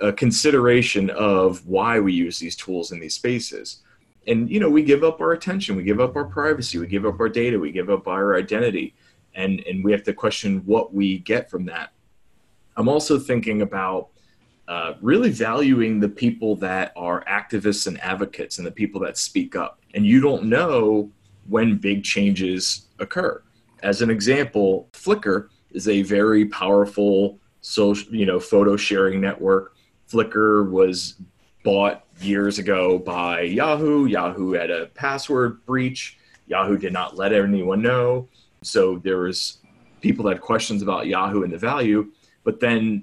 a 0.00 0.12
consideration 0.12 1.10
of 1.10 1.66
why 1.66 2.00
we 2.00 2.12
use 2.12 2.38
these 2.38 2.56
tools 2.56 2.92
in 2.92 3.00
these 3.00 3.14
spaces. 3.14 3.82
And 4.26 4.50
you 4.50 4.58
know, 4.58 4.70
we 4.70 4.82
give 4.82 5.04
up 5.04 5.20
our 5.20 5.32
attention, 5.32 5.76
we 5.76 5.84
give 5.84 6.00
up 6.00 6.16
our 6.16 6.24
privacy, 6.24 6.78
we 6.78 6.86
give 6.86 7.04
up 7.06 7.20
our 7.20 7.28
data, 7.28 7.58
we 7.58 7.70
give 7.70 7.90
up 7.90 8.08
our 8.08 8.36
identity, 8.36 8.94
and 9.34 9.60
and 9.60 9.84
we 9.84 9.92
have 9.92 10.02
to 10.04 10.12
question 10.12 10.62
what 10.64 10.94
we 10.94 11.18
get 11.18 11.50
from 11.50 11.66
that. 11.66 11.92
I'm 12.76 12.88
also 12.88 13.18
thinking 13.18 13.62
about 13.62 14.08
uh, 14.68 14.94
really 15.00 15.30
valuing 15.30 16.00
the 16.00 16.08
people 16.08 16.56
that 16.56 16.92
are 16.96 17.24
activists 17.24 17.86
and 17.86 18.00
advocates 18.00 18.58
and 18.58 18.66
the 18.66 18.72
people 18.72 19.00
that 19.00 19.16
speak 19.16 19.54
up. 19.54 19.80
And 19.94 20.04
you 20.04 20.20
don't 20.20 20.44
know 20.44 21.10
when 21.48 21.76
big 21.76 22.02
changes 22.02 22.86
occur. 22.98 23.42
As 23.82 24.02
an 24.02 24.10
example, 24.10 24.88
Flickr 24.92 25.48
is 25.70 25.88
a 25.88 26.02
very 26.02 26.46
powerful 26.46 27.38
social, 27.60 28.14
you 28.14 28.26
know, 28.26 28.40
photo 28.40 28.76
sharing 28.76 29.20
network. 29.20 29.76
Flickr 30.10 30.68
was 30.70 31.14
bought 31.62 32.04
years 32.20 32.58
ago 32.58 32.98
by 32.98 33.42
Yahoo. 33.42 34.06
Yahoo 34.06 34.52
had 34.52 34.70
a 34.70 34.86
password 34.86 35.64
breach. 35.66 36.18
Yahoo 36.46 36.78
did 36.78 36.92
not 36.92 37.16
let 37.16 37.32
anyone 37.32 37.82
know. 37.82 38.28
So 38.62 38.98
there 38.98 39.18
was 39.18 39.58
people 40.00 40.24
that 40.24 40.34
had 40.34 40.40
questions 40.40 40.82
about 40.82 41.06
Yahoo 41.06 41.42
and 41.42 41.52
the 41.52 41.58
value 41.58 42.10
but 42.46 42.60
then 42.60 43.02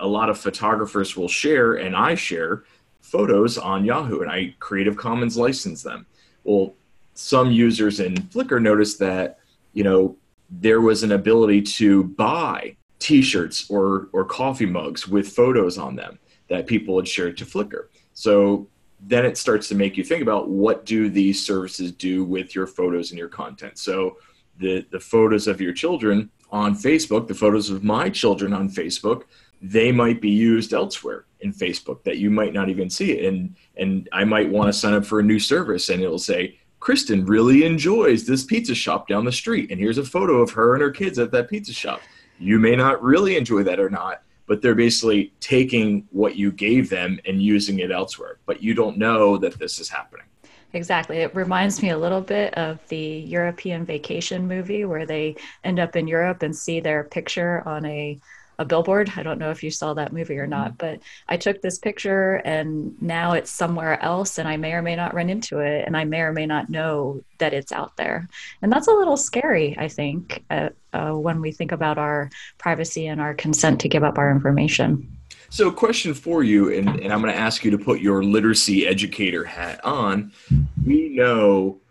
a 0.00 0.06
lot 0.06 0.30
of 0.30 0.38
photographers 0.38 1.16
will 1.16 1.28
share, 1.28 1.74
and 1.74 1.96
I 1.96 2.14
share 2.14 2.64
photos 3.00 3.58
on 3.58 3.84
Yahoo, 3.84 4.20
and 4.20 4.30
I 4.30 4.54
Creative 4.58 4.96
Commons 4.96 5.36
license 5.36 5.82
them. 5.82 6.06
Well, 6.44 6.74
some 7.14 7.50
users 7.50 8.00
in 8.00 8.14
Flickr 8.14 8.60
noticed 8.62 8.98
that 9.00 9.38
you 9.72 9.84
know 9.84 10.16
there 10.50 10.80
was 10.80 11.02
an 11.02 11.12
ability 11.12 11.62
to 11.62 12.04
buy 12.04 12.76
T-shirts 12.98 13.70
or 13.70 14.08
or 14.12 14.24
coffee 14.24 14.66
mugs 14.66 15.08
with 15.08 15.28
photos 15.28 15.78
on 15.78 15.96
them 15.96 16.18
that 16.48 16.66
people 16.66 16.96
had 16.96 17.08
shared 17.08 17.36
to 17.38 17.44
Flickr. 17.44 17.86
So 18.14 18.68
then 19.00 19.26
it 19.26 19.36
starts 19.36 19.68
to 19.68 19.74
make 19.74 19.96
you 19.96 20.04
think 20.04 20.22
about 20.22 20.48
what 20.48 20.86
do 20.86 21.10
these 21.10 21.44
services 21.44 21.90
do 21.92 22.24
with 22.24 22.54
your 22.54 22.66
photos 22.66 23.10
and 23.10 23.18
your 23.18 23.28
content. 23.28 23.78
So 23.78 24.18
the 24.58 24.86
the 24.90 25.00
photos 25.00 25.48
of 25.48 25.60
your 25.60 25.72
children 25.72 26.30
on 26.50 26.74
Facebook, 26.74 27.26
the 27.26 27.34
photos 27.34 27.70
of 27.70 27.82
my 27.82 28.10
children 28.10 28.52
on 28.52 28.68
Facebook, 28.68 29.22
they 29.62 29.92
might 29.92 30.20
be 30.20 30.30
used 30.30 30.72
elsewhere 30.72 31.24
in 31.40 31.52
Facebook 31.52 32.02
that 32.02 32.18
you 32.18 32.30
might 32.30 32.52
not 32.52 32.68
even 32.68 32.90
see 32.90 33.12
it. 33.12 33.24
And 33.24 33.54
and 33.76 34.08
I 34.12 34.24
might 34.24 34.50
want 34.50 34.68
to 34.68 34.72
sign 34.72 34.92
up 34.92 35.06
for 35.06 35.20
a 35.20 35.22
new 35.22 35.38
service 35.38 35.88
and 35.88 36.02
it'll 36.02 36.18
say, 36.18 36.58
Kristen 36.80 37.24
really 37.24 37.64
enjoys 37.64 38.26
this 38.26 38.44
pizza 38.44 38.74
shop 38.74 39.06
down 39.06 39.24
the 39.24 39.32
street. 39.32 39.70
And 39.70 39.78
here's 39.78 39.98
a 39.98 40.04
photo 40.04 40.42
of 40.42 40.50
her 40.50 40.74
and 40.74 40.82
her 40.82 40.90
kids 40.90 41.18
at 41.18 41.30
that 41.30 41.48
pizza 41.48 41.72
shop. 41.72 42.00
You 42.40 42.58
may 42.58 42.74
not 42.74 43.00
really 43.02 43.36
enjoy 43.36 43.62
that 43.62 43.78
or 43.78 43.88
not, 43.88 44.22
but 44.48 44.62
they're 44.62 44.74
basically 44.74 45.32
taking 45.38 46.08
what 46.10 46.34
you 46.34 46.50
gave 46.50 46.90
them 46.90 47.20
and 47.24 47.40
using 47.40 47.78
it 47.78 47.92
elsewhere. 47.92 48.38
But 48.46 48.64
you 48.64 48.74
don't 48.74 48.98
know 48.98 49.38
that 49.38 49.60
this 49.60 49.78
is 49.78 49.88
happening. 49.88 50.26
Exactly. 50.72 51.18
It 51.18 51.34
reminds 51.36 51.82
me 51.82 51.90
a 51.90 51.98
little 51.98 52.20
bit 52.20 52.52
of 52.54 52.80
the 52.88 52.96
European 52.96 53.84
vacation 53.84 54.48
movie 54.48 54.84
where 54.84 55.06
they 55.06 55.36
end 55.62 55.78
up 55.78 55.94
in 55.94 56.08
Europe 56.08 56.42
and 56.42 56.56
see 56.56 56.80
their 56.80 57.04
picture 57.04 57.62
on 57.64 57.84
a 57.84 58.18
a 58.62 58.64
billboard. 58.64 59.12
I 59.16 59.22
don't 59.22 59.38
know 59.38 59.50
if 59.50 59.62
you 59.62 59.70
saw 59.70 59.92
that 59.94 60.12
movie 60.12 60.38
or 60.38 60.46
not, 60.46 60.68
mm-hmm. 60.68 60.76
but 60.78 61.00
I 61.28 61.36
took 61.36 61.60
this 61.60 61.78
picture 61.78 62.36
and 62.36 63.00
now 63.02 63.34
it's 63.34 63.50
somewhere 63.50 64.02
else 64.02 64.38
and 64.38 64.48
I 64.48 64.56
may 64.56 64.72
or 64.72 64.80
may 64.80 64.96
not 64.96 65.14
run 65.14 65.28
into 65.28 65.58
it 65.58 65.84
and 65.86 65.96
I 65.96 66.04
may 66.04 66.20
or 66.20 66.32
may 66.32 66.46
not 66.46 66.70
know 66.70 67.22
that 67.38 67.52
it's 67.52 67.72
out 67.72 67.96
there. 67.96 68.28
And 68.62 68.72
that's 68.72 68.88
a 68.88 68.92
little 68.92 69.18
scary, 69.18 69.76
I 69.76 69.88
think, 69.88 70.44
uh, 70.48 70.70
uh, 70.94 71.12
when 71.12 71.40
we 71.42 71.52
think 71.52 71.72
about 71.72 71.98
our 71.98 72.30
privacy 72.56 73.06
and 73.06 73.20
our 73.20 73.34
consent 73.34 73.80
to 73.82 73.88
give 73.88 74.04
up 74.04 74.16
our 74.16 74.30
information. 74.30 75.18
So, 75.50 75.68
a 75.68 75.72
question 75.72 76.14
for 76.14 76.42
you, 76.42 76.72
and, 76.72 76.88
and 76.88 77.12
I'm 77.12 77.20
going 77.20 77.34
to 77.34 77.38
ask 77.38 77.62
you 77.62 77.70
to 77.72 77.78
put 77.78 78.00
your 78.00 78.24
literacy 78.24 78.86
educator 78.86 79.44
hat 79.44 79.84
on. 79.84 80.32
We 80.86 81.10
know, 81.10 81.81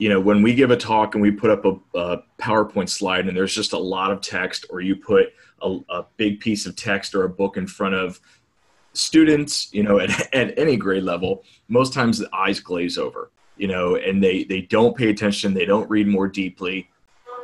you 0.00 0.08
know, 0.08 0.18
when 0.18 0.40
we 0.40 0.54
give 0.54 0.70
a 0.70 0.76
talk 0.76 1.14
and 1.14 1.20
we 1.20 1.30
put 1.30 1.50
up 1.50 1.66
a, 1.66 1.98
a 1.98 2.22
PowerPoint 2.40 2.88
slide 2.88 3.28
and 3.28 3.36
there's 3.36 3.54
just 3.54 3.74
a 3.74 3.78
lot 3.78 4.10
of 4.10 4.22
text, 4.22 4.64
or 4.70 4.80
you 4.80 4.96
put 4.96 5.34
a, 5.60 5.78
a, 5.90 6.06
big 6.16 6.40
piece 6.40 6.64
of 6.64 6.74
text 6.74 7.14
or 7.14 7.24
a 7.24 7.28
book 7.28 7.58
in 7.58 7.66
front 7.66 7.94
of 7.94 8.18
students, 8.94 9.68
you 9.74 9.82
know, 9.82 10.00
at, 10.00 10.34
at 10.34 10.58
any 10.58 10.78
grade 10.78 11.02
level, 11.02 11.44
most 11.68 11.92
times 11.92 12.18
the 12.18 12.34
eyes 12.34 12.60
glaze 12.60 12.96
over, 12.96 13.30
you 13.58 13.68
know, 13.68 13.96
and 13.96 14.24
they, 14.24 14.42
they 14.44 14.62
don't 14.62 14.96
pay 14.96 15.10
attention, 15.10 15.52
they 15.52 15.66
don't 15.66 15.88
read 15.90 16.08
more 16.08 16.28
deeply 16.28 16.88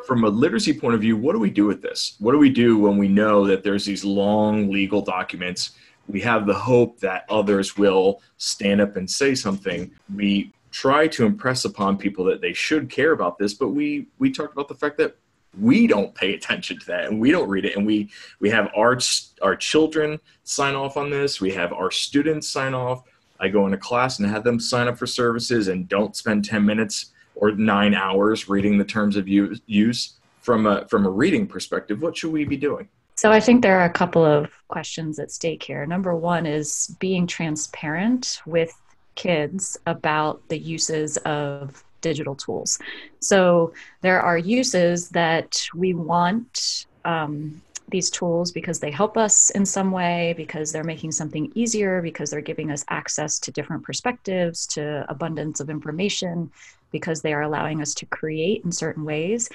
from 0.06 0.24
a 0.24 0.28
literacy 0.28 0.72
point 0.72 0.94
of 0.94 1.00
view, 1.00 1.16
what 1.16 1.32
do 1.32 1.38
we 1.38 1.50
do 1.50 1.66
with 1.66 1.82
this? 1.82 2.16
What 2.20 2.32
do 2.32 2.38
we 2.38 2.48
do 2.48 2.78
when 2.78 2.96
we 2.96 3.08
know 3.08 3.46
that 3.46 3.64
there's 3.64 3.84
these 3.84 4.04
long 4.04 4.70
legal 4.70 5.02
documents? 5.02 5.72
We 6.06 6.20
have 6.20 6.46
the 6.46 6.54
hope 6.54 7.00
that 7.00 7.26
others 7.28 7.76
will 7.76 8.22
stand 8.38 8.80
up 8.80 8.96
and 8.96 9.10
say 9.10 9.34
something. 9.34 9.90
We 10.14 10.52
try 10.76 11.08
to 11.08 11.24
impress 11.24 11.64
upon 11.64 11.96
people 11.96 12.22
that 12.22 12.42
they 12.42 12.52
should 12.52 12.90
care 12.90 13.12
about 13.12 13.38
this, 13.38 13.54
but 13.54 13.68
we 13.68 14.08
we 14.18 14.30
talked 14.30 14.52
about 14.52 14.68
the 14.68 14.74
fact 14.74 14.98
that 14.98 15.16
we 15.58 15.86
don't 15.86 16.14
pay 16.14 16.34
attention 16.34 16.78
to 16.78 16.84
that 16.84 17.06
and 17.06 17.18
we 17.18 17.30
don't 17.30 17.48
read 17.48 17.64
it. 17.64 17.76
And 17.76 17.86
we 17.86 18.10
we 18.40 18.50
have 18.50 18.70
our 18.76 18.98
our 19.40 19.56
children 19.56 20.20
sign 20.44 20.74
off 20.74 20.98
on 20.98 21.08
this. 21.08 21.40
We 21.40 21.50
have 21.52 21.72
our 21.72 21.90
students 21.90 22.46
sign 22.46 22.74
off. 22.74 23.04
I 23.40 23.48
go 23.48 23.64
into 23.64 23.78
class 23.78 24.18
and 24.18 24.28
have 24.28 24.44
them 24.44 24.60
sign 24.60 24.86
up 24.86 24.98
for 24.98 25.06
services 25.06 25.68
and 25.68 25.88
don't 25.88 26.14
spend 26.14 26.44
10 26.44 26.64
minutes 26.64 27.12
or 27.36 27.52
nine 27.52 27.94
hours 27.94 28.48
reading 28.50 28.76
the 28.76 28.84
terms 28.84 29.16
of 29.16 29.26
use 29.26 30.18
from 30.42 30.66
a 30.66 30.86
from 30.88 31.06
a 31.06 31.10
reading 31.10 31.46
perspective. 31.46 32.02
What 32.02 32.18
should 32.18 32.32
we 32.32 32.44
be 32.44 32.58
doing? 32.58 32.86
So 33.14 33.32
i 33.32 33.40
think 33.40 33.62
there 33.62 33.80
are 33.80 33.86
a 33.86 33.98
couple 34.02 34.26
of 34.26 34.52
questions 34.68 35.18
at 35.18 35.30
stake 35.30 35.62
here. 35.62 35.86
Number 35.86 36.14
one 36.14 36.44
is 36.44 36.94
being 37.00 37.26
transparent 37.26 38.42
with 38.44 38.74
kids 39.16 39.76
about 39.86 40.40
the 40.48 40.58
uses 40.58 41.16
of 41.18 41.82
digital 42.00 42.34
tools 42.34 42.78
so 43.20 43.72
there 44.02 44.20
are 44.20 44.38
uses 44.38 45.08
that 45.10 45.66
we 45.74 45.92
want 45.94 46.86
um, 47.04 47.60
these 47.88 48.10
tools 48.10 48.50
because 48.52 48.80
they 48.80 48.90
help 48.90 49.16
us 49.16 49.50
in 49.50 49.64
some 49.64 49.92
way, 49.92 50.34
because 50.36 50.72
they're 50.72 50.84
making 50.84 51.12
something 51.12 51.50
easier, 51.54 52.02
because 52.02 52.30
they're 52.30 52.40
giving 52.40 52.70
us 52.70 52.84
access 52.88 53.38
to 53.38 53.52
different 53.52 53.84
perspectives, 53.84 54.66
to 54.66 55.06
abundance 55.08 55.60
of 55.60 55.70
information, 55.70 56.50
because 56.90 57.22
they 57.22 57.32
are 57.32 57.42
allowing 57.42 57.80
us 57.80 57.94
to 57.94 58.06
create 58.06 58.64
in 58.64 58.72
certain 58.72 59.04
ways. 59.04 59.48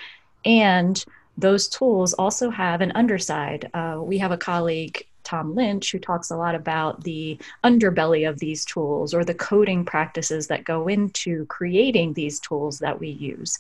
And 0.46 1.04
those 1.38 1.68
tools 1.68 2.14
also 2.14 2.50
have 2.50 2.82
an 2.82 2.92
underside. 2.96 3.70
Uh, 3.74 4.00
we 4.02 4.18
have 4.18 4.32
a 4.32 4.38
colleague, 4.38 5.06
Tom 5.24 5.56
Lynch, 5.56 5.92
who 5.92 6.00
talks 6.00 6.32
a 6.32 6.38
lot 6.38 6.56
about 6.56 7.04
the 7.04 7.40
underbelly 7.64 8.28
of 8.28 8.40
these 8.40 8.66
tools 8.66 9.14
or 9.14 9.24
the 9.24 9.34
coding 9.34 9.86
practices 9.86 10.48
that 10.48 10.64
go 10.64 10.88
into 10.88 11.46
creating 11.46 12.14
these 12.14 12.40
tools 12.40 12.80
that 12.80 13.00
we 13.00 13.10
use. 13.10 13.58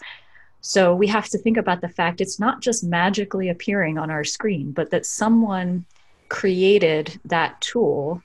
So 0.61 0.93
we 0.93 1.07
have 1.07 1.27
to 1.29 1.37
think 1.37 1.57
about 1.57 1.81
the 1.81 1.89
fact 1.89 2.21
it's 2.21 2.39
not 2.39 2.61
just 2.61 2.83
magically 2.83 3.49
appearing 3.49 3.97
on 3.97 4.11
our 4.11 4.23
screen, 4.23 4.71
but 4.71 4.91
that 4.91 5.05
someone 5.05 5.85
created 6.29 7.19
that 7.25 7.59
tool 7.61 8.21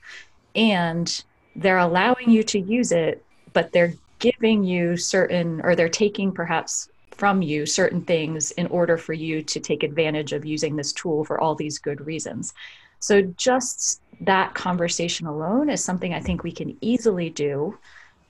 and 0.55 1.23
they're 1.55 1.79
allowing 1.79 2.29
you 2.29 2.43
to 2.43 2.59
use 2.59 2.91
it, 2.91 3.23
but 3.53 3.71
they're 3.71 3.93
giving 4.19 4.63
you 4.63 4.97
certain, 4.97 5.61
or 5.61 5.75
they're 5.75 5.89
taking 5.89 6.31
perhaps 6.31 6.89
from 7.11 7.41
you 7.41 7.65
certain 7.65 8.01
things 8.01 8.51
in 8.51 8.67
order 8.67 8.97
for 8.97 9.13
you 9.13 9.41
to 9.41 9.59
take 9.59 9.81
advantage 9.81 10.33
of 10.33 10.45
using 10.45 10.75
this 10.75 10.93
tool 10.93 11.25
for 11.25 11.39
all 11.39 11.55
these 11.55 11.79
good 11.79 12.05
reasons. 12.05 12.53
So 12.99 13.21
just 13.21 14.01
that 14.21 14.53
conversation 14.53 15.27
alone 15.27 15.69
is 15.69 15.83
something 15.83 16.13
I 16.13 16.19
think 16.19 16.43
we 16.43 16.51
can 16.51 16.77
easily 16.81 17.29
do 17.29 17.77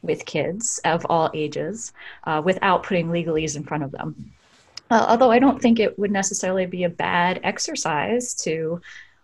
with 0.01 0.25
kids 0.25 0.79
of 0.85 1.05
all 1.09 1.31
ages 1.33 1.93
uh, 2.25 2.41
without 2.43 2.83
putting 2.83 3.09
legalese 3.09 3.55
in 3.55 3.63
front 3.63 3.83
of 3.83 3.91
them. 3.91 4.33
Uh, 4.89 5.05
although 5.09 5.31
I 5.31 5.39
don't 5.39 5.61
think 5.61 5.79
it 5.79 5.97
would 5.99 6.11
necessarily 6.11 6.65
be 6.65 6.83
a 6.83 6.89
bad 6.89 7.41
exercise 7.43 8.33
to 8.35 8.81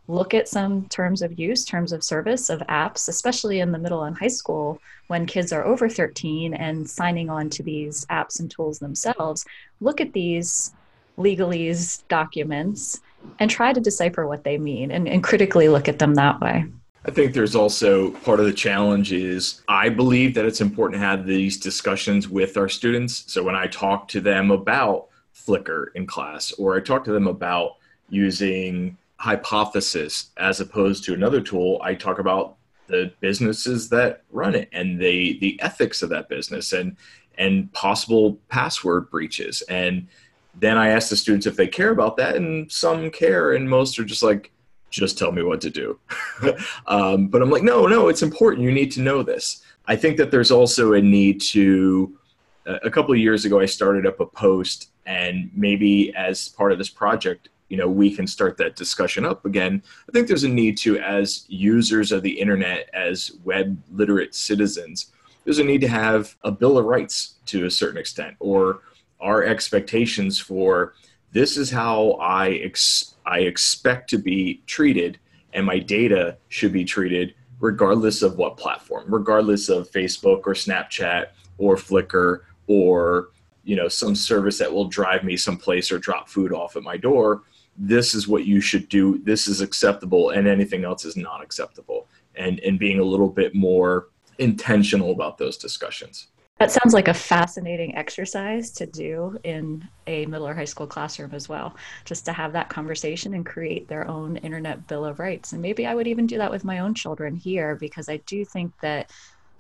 look 0.07 0.33
at 0.33 0.50
some 0.50 0.85
terms 0.89 1.21
of 1.21 1.39
use, 1.39 1.63
terms 1.63 1.93
of 1.93 2.03
service 2.03 2.50
of 2.50 2.59
apps, 2.62 3.07
especially 3.07 3.62
in 3.62 3.71
the 3.71 3.77
middle 3.77 4.03
and 4.03 4.17
high 4.17 4.27
school 4.27 4.79
when 5.07 5.25
kids 5.25 5.53
are 5.53 5.65
over 5.65 5.88
13 5.88 6.53
and 6.53 6.89
signing 6.89 7.29
on 7.29 7.50
to 7.50 7.63
these 7.63 8.05
apps 8.07 8.39
and 8.39 8.51
tools 8.51 8.79
themselves. 8.79 9.45
Look 9.79 10.01
at 10.01 10.12
these 10.12 10.73
legalese 11.17 12.03
documents 12.09 13.00
and 13.39 13.50
try 13.50 13.74
to 13.74 13.82
decipher 13.82 14.27
what 14.27 14.44
they 14.44 14.58
mean 14.58 14.92
and, 14.92 15.08
and 15.08 15.24
critically 15.24 15.70
look 15.70 15.88
at 15.88 16.00
them 16.00 16.15
that 16.15 16.39
way. 16.42 16.65
I 17.06 17.12
think 17.12 17.34
there's 17.34 17.56
also 17.56 18.12
part 18.12 18.39
of 18.39 18.46
the 18.46 18.53
challenge 18.53 19.12
is 19.12 19.62
I 19.68 19.89
believe 19.89 20.34
that 20.36 20.46
it's 20.46 20.62
important 20.62 21.01
to 21.01 21.06
have 21.06 21.25
these 21.25 21.58
discussions 21.58 22.30
with 22.30 22.56
our 22.56 22.70
students. 22.70 23.25
So 23.32 23.44
when 23.44 23.56
I 23.56 23.68
talk 23.68 24.08
to 24.10 24.22
them 24.22 24.51
about 24.51 25.08
Flickr 25.36 25.88
in 25.96 26.08
class, 26.08 26.53
or 26.53 26.77
I 26.77 26.80
talk 26.80 27.03
to 27.06 27.12
them 27.12 27.27
about 27.27 27.77
using 28.10 28.98
Hypothesis 29.18 30.32
as 30.38 30.62
opposed 30.62 31.03
to 31.06 31.13
another 31.13 31.42
tool, 31.42 31.82
I 31.84 31.96
talk 31.96 32.20
about 32.20 32.56
the 32.88 33.13
businesses 33.20 33.89
that 33.89 34.24
run 34.32 34.56
it 34.56 34.70
and 34.72 35.00
the 35.00 35.38
the 35.39 35.60
ethics 35.62 36.03
of 36.03 36.10
that 36.10 36.30
business 36.30 36.74
and 36.74 36.96
and 37.38 37.72
possible 37.74 38.39
password 38.50 39.10
breaches. 39.10 39.62
And 39.63 40.08
then 40.55 40.77
I 40.77 40.89
ask 40.89 41.10
the 41.10 41.15
students 41.15 41.45
if 41.45 41.55
they 41.55 41.67
care 41.67 41.91
about 41.91 42.17
that, 42.17 42.36
and 42.36 42.72
some 42.72 43.10
care, 43.10 43.53
and 43.53 43.69
most 43.69 43.98
are 44.00 44.05
just 44.05 44.24
like, 44.24 44.51
just 44.89 45.17
tell 45.17 45.31
me 45.31 45.41
what 45.41 45.62
to 45.62 45.69
do. 45.69 46.00
um, 46.88 47.27
but 47.27 47.41
I'm 47.41 47.50
like, 47.50 47.63
no, 47.63 47.88
no, 47.88 48.10
it's 48.10 48.22
important. 48.22 48.63
You 48.63 48.72
need 48.72 48.91
to 48.91 49.01
know 49.01 49.24
this. 49.24 49.63
I 49.88 49.95
think 49.95 50.17
that 50.17 50.31
there's 50.31 50.51
also 50.51 50.93
a 50.93 51.01
need 51.01 51.41
to. 51.41 52.17
A 52.65 52.89
couple 52.89 53.12
of 53.12 53.19
years 53.19 53.43
ago, 53.43 53.60
I 53.60 53.65
started 53.65 54.05
up 54.05 54.22
a 54.22 54.25
post, 54.25 54.91
and 55.05 55.51
maybe 55.53 56.15
as 56.15 56.48
part 56.48 56.72
of 56.72 56.77
this 56.77 56.89
project, 56.89 57.50
you 57.67 57.75
know, 57.75 57.89
we 57.89 58.15
can 58.15 58.25
start 58.25 58.55
that 58.57 58.77
discussion 58.77 59.25
up 59.25 59.45
again. 59.45 59.83
I 60.07 60.12
think 60.13 60.27
there's 60.27 60.45
a 60.45 60.50
need 60.50 60.77
to, 60.77 60.98
as 61.00 61.45
users 61.50 62.13
of 62.13 62.24
the 62.24 62.39
internet, 62.39 62.89
as 62.93 63.31
web 63.43 63.77
literate 63.91 64.33
citizens, 64.33 65.12
there's 65.43 65.60
a 65.60 65.63
need 65.63 65.81
to 65.81 65.88
have 65.88 66.38
a 66.43 66.51
bill 66.51 66.77
of 66.77 66.86
rights 66.86 67.36
to 67.48 67.65
a 67.65 67.72
certain 67.72 67.98
extent, 67.98 68.36
or 68.39 68.81
our 69.20 69.43
expectations 69.43 70.39
for 70.39 70.93
this 71.32 71.58
is 71.58 71.72
how 71.72 72.12
I 72.22 72.51
ex- 72.51 73.15
I 73.25 73.39
expect 73.39 74.10
to 74.12 74.17
be 74.17 74.62
treated, 74.67 75.20
and 75.53 75.65
my 75.65 75.79
data 75.79 76.38
should 76.50 76.72
be 76.72 76.86
treated 76.86 77.34
regardless 77.60 78.22
of 78.22 78.38
what 78.38 78.58
platform, 78.58 79.05
regardless 79.08 79.70
of 79.70 79.89
Facebook 79.89 80.41
or 80.46 80.53
Snapchat 80.53 81.27
or 81.58 81.75
Flickr 81.75 82.41
or 82.67 83.29
you 83.63 83.75
know 83.75 83.88
some 83.88 84.15
service 84.15 84.58
that 84.60 84.72
will 84.72 84.88
drive 84.88 85.24
me 85.24 85.38
someplace 85.38 85.91
or 85.91 85.98
drop 85.98 86.29
food 86.29 86.53
off 86.53 86.75
at 86.75 86.84
my 86.84 86.98
door. 86.98 87.43
this 87.75 88.13
is 88.13 88.27
what 88.27 88.46
you 88.46 88.62
should 88.62 88.88
do, 88.89 89.17
this 89.24 89.48
is 89.48 89.62
acceptable, 89.62 90.29
and 90.29 90.48
anything 90.48 90.84
else 90.84 91.05
is 91.05 91.17
not 91.17 91.41
acceptable. 91.41 92.08
And, 92.36 92.60
and 92.60 92.79
being 92.79 93.00
a 93.00 93.03
little 93.03 93.29
bit 93.29 93.55
more 93.55 94.10
intentional 94.38 95.12
about 95.12 95.38
those 95.38 95.58
discussions. 95.58 96.27
That 96.60 96.72
sounds 96.72 96.93
like 96.93 97.07
a 97.07 97.13
fascinating 97.13 97.95
exercise 97.95 98.72
to 98.72 98.86
do 98.86 99.38
in 99.43 99.88
a 100.07 100.25
middle 100.27 100.48
or 100.48 100.53
high 100.53 100.63
school 100.65 100.88
classroom 100.88 101.31
as 101.33 101.50
well, 101.50 101.75
just 102.05 102.25
to 102.25 102.33
have 102.33 102.53
that 102.53 102.69
conversation 102.69 103.33
and 103.33 103.45
create 103.45 103.88
their 103.88 104.07
own 104.07 104.38
internet 104.38 104.88
bill 104.88 105.03
of 105.03 105.19
rights. 105.19 105.51
And 105.51 105.62
maybe 105.62 105.86
I 105.86 105.95
would 105.95 106.07
even 106.07 106.27
do 106.27 106.38
that 106.38 106.51
with 106.51 106.63
my 106.63 106.79
own 106.79 106.93
children 106.93 107.36
here 107.36 107.75
because 107.75 108.07
I 108.07 108.17
do 108.17 108.45
think 108.45 108.72
that 108.81 109.12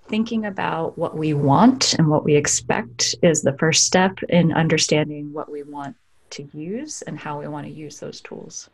thinking 0.07 0.45
about 0.45 0.97
what 0.97 1.17
we 1.17 1.33
want 1.33 1.93
and 1.95 2.07
what 2.07 2.23
we 2.23 2.35
expect 2.35 3.15
is 3.23 3.41
the 3.41 3.57
first 3.57 3.85
step 3.85 4.21
in 4.29 4.53
understanding 4.53 5.33
what 5.33 5.51
we 5.51 5.63
want 5.63 5.95
to 6.31 6.47
use 6.53 7.01
and 7.01 7.17
how 7.17 7.39
we 7.39 7.47
want 7.47 7.65
to 7.65 7.73
use 7.73 7.99
those 7.99 8.21
tools. 8.21 8.69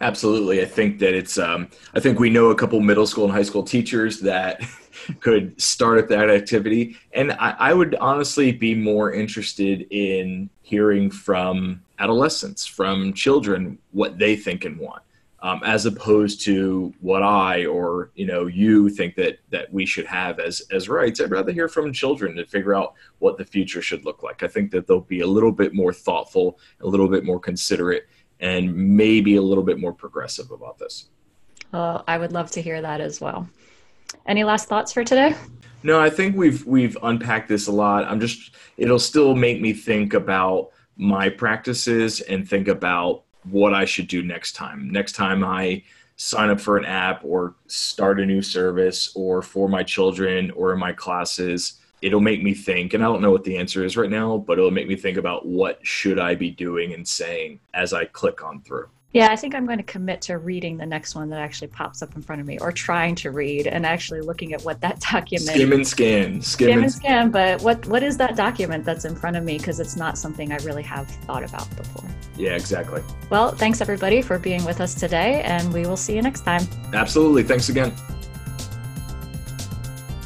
Absolutely. 0.00 0.60
I 0.60 0.64
think 0.64 0.98
that 0.98 1.14
it's, 1.14 1.38
um, 1.38 1.68
I 1.94 2.00
think 2.00 2.18
we 2.18 2.30
know 2.30 2.50
a 2.50 2.54
couple 2.54 2.80
middle 2.80 3.06
school 3.06 3.24
and 3.24 3.32
high 3.32 3.42
school 3.42 3.62
teachers 3.62 4.20
that 4.20 4.60
could 5.20 5.60
start 5.60 5.98
at 5.98 6.08
that 6.08 6.30
activity. 6.30 6.96
And 7.12 7.32
I, 7.32 7.54
I 7.58 7.74
would 7.74 7.94
honestly 7.96 8.52
be 8.52 8.74
more 8.74 9.12
interested 9.12 9.86
in 9.90 10.50
hearing 10.62 11.10
from 11.10 11.82
adolescents, 11.98 12.66
from 12.66 13.12
children, 13.12 13.78
what 13.92 14.18
they 14.18 14.36
think 14.36 14.64
and 14.64 14.78
want. 14.78 15.02
Um, 15.40 15.60
as 15.62 15.84
opposed 15.84 16.40
to 16.46 16.94
what 17.00 17.22
I 17.22 17.66
or 17.66 18.10
you 18.14 18.24
know 18.24 18.46
you 18.46 18.88
think 18.88 19.14
that 19.16 19.40
that 19.50 19.70
we 19.70 19.84
should 19.84 20.06
have 20.06 20.40
as 20.40 20.62
as 20.72 20.88
rights. 20.88 21.20
I'd 21.20 21.30
rather 21.30 21.52
hear 21.52 21.68
from 21.68 21.92
children 21.92 22.34
to 22.36 22.46
figure 22.46 22.74
out 22.74 22.94
what 23.18 23.36
the 23.36 23.44
future 23.44 23.82
should 23.82 24.06
look 24.06 24.22
like. 24.22 24.42
I 24.42 24.48
think 24.48 24.70
that 24.70 24.86
they'll 24.86 25.02
be 25.02 25.20
a 25.20 25.26
little 25.26 25.52
bit 25.52 25.74
more 25.74 25.92
thoughtful, 25.92 26.58
a 26.80 26.86
little 26.86 27.08
bit 27.08 27.26
more 27.26 27.38
considerate, 27.38 28.08
and 28.44 28.76
maybe 28.76 29.36
a 29.36 29.42
little 29.42 29.64
bit 29.64 29.80
more 29.80 29.92
progressive 29.92 30.50
about 30.50 30.78
this. 30.78 31.06
Uh, 31.72 32.02
I 32.06 32.18
would 32.18 32.30
love 32.30 32.50
to 32.52 32.62
hear 32.62 32.82
that 32.82 33.00
as 33.00 33.20
well. 33.20 33.48
Any 34.26 34.44
last 34.44 34.68
thoughts 34.68 34.92
for 34.92 35.02
today? 35.02 35.34
No, 35.82 35.98
I 36.00 36.10
think 36.10 36.36
we've 36.36 36.64
we've 36.66 36.96
unpacked 37.02 37.48
this 37.48 37.66
a 37.66 37.72
lot. 37.72 38.04
I'm 38.04 38.20
just 38.20 38.54
it'll 38.76 38.98
still 38.98 39.34
make 39.34 39.60
me 39.60 39.72
think 39.72 40.14
about 40.14 40.70
my 40.96 41.28
practices 41.28 42.20
and 42.20 42.48
think 42.48 42.68
about 42.68 43.24
what 43.50 43.74
I 43.74 43.86
should 43.86 44.08
do 44.08 44.22
next 44.22 44.52
time. 44.52 44.90
Next 44.90 45.12
time 45.12 45.42
I 45.42 45.82
sign 46.16 46.50
up 46.50 46.60
for 46.60 46.76
an 46.76 46.84
app 46.84 47.24
or 47.24 47.56
start 47.66 48.20
a 48.20 48.26
new 48.26 48.40
service 48.40 49.10
or 49.16 49.42
for 49.42 49.68
my 49.68 49.82
children 49.82 50.50
or 50.52 50.72
in 50.72 50.78
my 50.78 50.92
classes, 50.92 51.80
it'll 52.04 52.20
make 52.20 52.42
me 52.42 52.52
think 52.52 52.92
and 52.92 53.02
I 53.02 53.06
don't 53.06 53.22
know 53.22 53.30
what 53.30 53.44
the 53.44 53.56
answer 53.56 53.82
is 53.82 53.96
right 53.96 54.10
now, 54.10 54.36
but 54.36 54.58
it'll 54.58 54.70
make 54.70 54.86
me 54.86 54.94
think 54.94 55.16
about 55.16 55.46
what 55.46 55.78
should 55.82 56.18
I 56.18 56.34
be 56.34 56.50
doing 56.50 56.92
and 56.92 57.08
saying 57.08 57.60
as 57.72 57.94
I 57.94 58.04
click 58.04 58.44
on 58.44 58.60
through. 58.60 58.88
Yeah, 59.14 59.28
I 59.30 59.36
think 59.36 59.54
I'm 59.54 59.64
going 59.64 59.78
to 59.78 59.84
commit 59.84 60.20
to 60.22 60.38
reading 60.38 60.76
the 60.76 60.84
next 60.84 61.14
one 61.14 61.30
that 61.30 61.38
actually 61.38 61.68
pops 61.68 62.02
up 62.02 62.16
in 62.16 62.20
front 62.20 62.40
of 62.40 62.48
me, 62.48 62.58
or 62.58 62.72
trying 62.72 63.14
to 63.14 63.30
read 63.30 63.68
and 63.68 63.86
actually 63.86 64.20
looking 64.22 64.54
at 64.54 64.62
what 64.62 64.80
that 64.80 64.98
document. 65.12 65.50
Skim 65.50 65.72
and 65.72 65.86
scan, 65.86 66.42
skim, 66.42 66.68
skim 66.68 66.82
and 66.82 66.92
scan. 66.92 67.30
But 67.30 67.62
what 67.62 67.86
what 67.86 68.02
is 68.02 68.16
that 68.16 68.34
document 68.34 68.84
that's 68.84 69.04
in 69.04 69.14
front 69.14 69.36
of 69.36 69.44
me? 69.44 69.56
Because 69.56 69.78
it's 69.78 69.94
not 69.94 70.18
something 70.18 70.50
I 70.50 70.56
really 70.64 70.82
have 70.82 71.06
thought 71.26 71.44
about 71.44 71.74
before. 71.76 72.10
Yeah, 72.36 72.56
exactly. 72.56 73.02
Well, 73.30 73.52
thanks 73.52 73.80
everybody 73.80 74.20
for 74.20 74.36
being 74.36 74.64
with 74.64 74.80
us 74.80 74.96
today, 74.96 75.42
and 75.42 75.72
we 75.72 75.86
will 75.86 75.96
see 75.96 76.16
you 76.16 76.22
next 76.22 76.40
time. 76.40 76.66
Absolutely. 76.92 77.44
Thanks 77.44 77.68
again. 77.68 77.92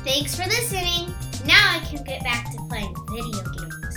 Thanks 0.02 0.35
for 0.35 0.49
listening. 0.49 0.77
Can 1.88 2.04
get 2.04 2.23
back 2.23 2.52
to 2.52 2.59
playing 2.68 2.95
video 3.09 3.42
games. 3.52 3.88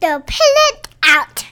the 0.00 0.22
pellet 0.26 0.77